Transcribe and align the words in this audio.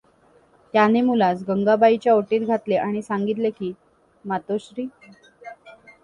त्याने 0.73 1.01
मुलास 1.01 1.43
गंगाबाईच्या 1.47 2.13
ओटीत 2.13 2.45
घातले 2.47 2.75
आणि 2.77 3.01
सांगितले 3.01 3.49
की, 3.49 3.71
मातोश्री! 4.25 4.87